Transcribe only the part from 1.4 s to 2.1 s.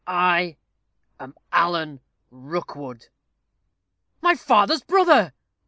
Alan